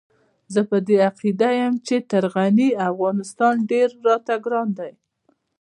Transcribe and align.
زه 0.53 0.61
په 0.69 0.77
دې 0.87 0.97
عقيده 1.09 1.49
يم 1.59 1.73
چې 1.87 1.95
تر 2.11 2.23
غني 2.35 2.69
افغانستان 2.89 3.55
ډېر 3.71 3.89
راته 4.05 4.33
ګران 4.45 4.69
دی. 4.79 4.91